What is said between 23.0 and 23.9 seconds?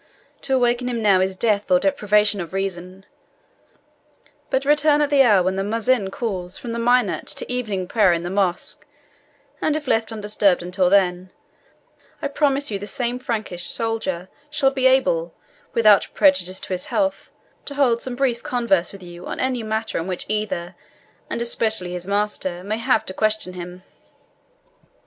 to question him."